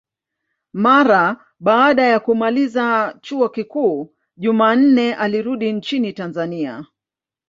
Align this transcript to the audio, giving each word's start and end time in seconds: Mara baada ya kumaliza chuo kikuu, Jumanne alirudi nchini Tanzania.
Mara 0.73 1.45
baada 1.59 2.03
ya 2.03 2.19
kumaliza 2.19 3.17
chuo 3.21 3.49
kikuu, 3.49 4.13
Jumanne 4.37 5.13
alirudi 5.15 5.73
nchini 5.73 6.13
Tanzania. 6.13 6.85